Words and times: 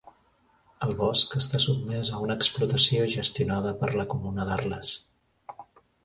El 0.85 0.91
bosc 0.99 1.33
està 1.39 1.59
sotmès 1.65 2.09
a 2.15 2.21
una 2.27 2.37
explotació 2.43 3.03
gestionada 3.15 3.73
per 3.83 3.91
la 3.99 4.05
comuna 4.15 4.47
d'Arles. 4.51 4.95